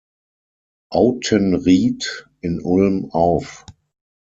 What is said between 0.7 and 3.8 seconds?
Autenrieth, in Ulm auf.